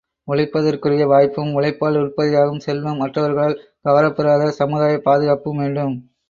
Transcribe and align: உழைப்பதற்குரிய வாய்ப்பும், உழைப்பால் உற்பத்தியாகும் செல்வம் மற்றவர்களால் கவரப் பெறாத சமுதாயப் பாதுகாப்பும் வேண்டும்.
உழைப்பதற்குரிய 0.27 1.03
வாய்ப்பும், 1.07 1.51
உழைப்பால் 1.53 1.99
உற்பத்தியாகும் 1.99 2.59
செல்வம் 2.59 2.97
மற்றவர்களால் 2.97 3.55
கவரப் 3.83 4.15
பெறாத 4.15 4.49
சமுதாயப் 4.59 5.05
பாதுகாப்பும் 5.05 5.57
வேண்டும். 5.57 5.95